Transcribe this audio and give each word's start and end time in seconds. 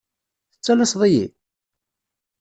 Tettalaseḍ-iyi? 0.53 1.25